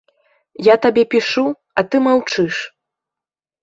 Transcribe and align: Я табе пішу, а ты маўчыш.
Я 0.67 0.75
табе 0.85 1.03
пішу, 1.13 1.45
а 1.77 1.87
ты 1.91 2.05
маўчыш. 2.09 2.55